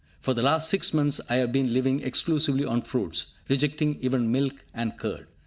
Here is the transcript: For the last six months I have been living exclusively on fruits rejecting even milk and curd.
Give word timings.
For 0.19 0.33
the 0.33 0.41
last 0.41 0.67
six 0.67 0.95
months 0.95 1.21
I 1.29 1.35
have 1.35 1.51
been 1.51 1.73
living 1.73 2.01
exclusively 2.01 2.65
on 2.65 2.81
fruits 2.81 3.33
rejecting 3.47 3.99
even 4.01 4.31
milk 4.31 4.65
and 4.73 4.97
curd. 4.97 5.27